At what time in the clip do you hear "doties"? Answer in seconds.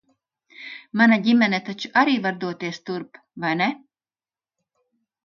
2.45-2.79